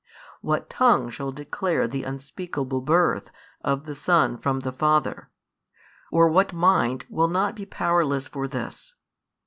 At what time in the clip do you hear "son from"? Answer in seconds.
3.93-4.61